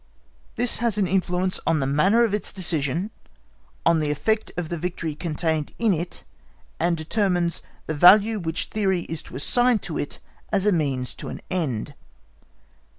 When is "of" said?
2.23-2.33, 4.57-4.69